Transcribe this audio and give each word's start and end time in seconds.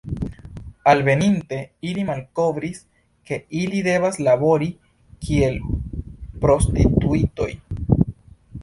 Alveninte, 0.93 1.59
ili 1.89 2.05
malkovris, 2.07 2.81
ke 3.29 3.39
ili 3.61 3.83
devas 3.89 4.19
labori 4.29 4.71
kiel 5.27 5.63
prostituitoj. 6.47 7.53